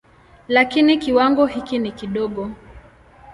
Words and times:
Lakini 0.47 0.97
kiwango 0.97 1.45
hiki 1.45 1.79
ni 1.79 1.91
kidogo. 1.91 2.51